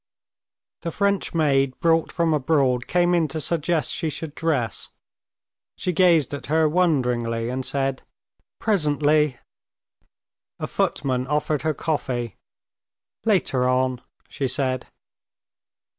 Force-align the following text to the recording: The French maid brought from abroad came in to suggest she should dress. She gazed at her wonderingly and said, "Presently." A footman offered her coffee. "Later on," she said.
The 0.81 0.89
French 0.89 1.35
maid 1.35 1.79
brought 1.79 2.11
from 2.11 2.33
abroad 2.33 2.87
came 2.87 3.13
in 3.13 3.27
to 3.27 3.39
suggest 3.39 3.91
she 3.91 4.09
should 4.09 4.33
dress. 4.33 4.89
She 5.77 5.91
gazed 5.91 6.33
at 6.33 6.47
her 6.47 6.67
wonderingly 6.67 7.49
and 7.49 7.63
said, 7.63 8.01
"Presently." 8.57 9.37
A 10.57 10.65
footman 10.65 11.27
offered 11.27 11.61
her 11.61 11.75
coffee. 11.75 12.35
"Later 13.25 13.69
on," 13.69 14.01
she 14.27 14.47
said. 14.47 14.87